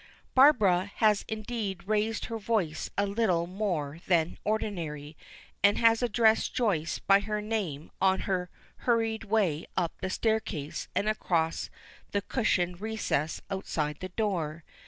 Barbara 0.33 0.91
has 0.95 1.23
indeed 1.27 1.83
raised 1.87 2.25
her 2.25 2.39
voice 2.39 2.89
a 2.97 3.05
little 3.05 3.45
more 3.45 3.99
than 4.07 4.39
ordinary, 4.43 5.15
and 5.61 5.77
has 5.77 6.01
addressed 6.01 6.55
Joyce 6.55 6.97
by 6.97 7.19
her 7.19 7.39
name 7.39 7.91
on 8.01 8.21
her 8.21 8.49
hurried 8.77 9.25
way 9.25 9.67
up 9.77 9.93
the 10.01 10.09
staircase 10.09 10.87
and 10.95 11.07
across 11.07 11.69
the 12.13 12.21
cushioned 12.23 12.81
recess 12.81 13.43
outside 13.51 13.99
the 13.99 14.09
door. 14.09 14.63